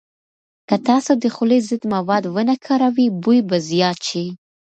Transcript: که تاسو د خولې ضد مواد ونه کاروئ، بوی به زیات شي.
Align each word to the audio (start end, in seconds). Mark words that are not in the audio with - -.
که 0.67 0.75
تاسو 0.87 1.11
د 1.23 1.25
خولې 1.35 1.59
ضد 1.69 1.83
مواد 1.93 2.23
ونه 2.35 2.55
کاروئ، 2.65 3.07
بوی 3.21 3.39
به 3.49 3.57
زیات 3.69 3.99
شي. 4.09 4.25